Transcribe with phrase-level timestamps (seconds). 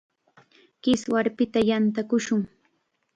[0.81, 2.41] Kiswarpita yantakushun.